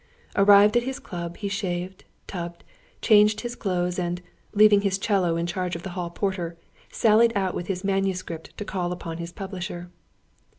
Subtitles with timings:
[0.35, 2.63] Arrived at his club he shaved, tubbed,
[3.03, 4.19] changed his clothes, and,
[4.51, 6.57] leaving his 'cello in charge of the hall porter,
[6.91, 9.91] sallied out with his manuscript to call upon his publisher.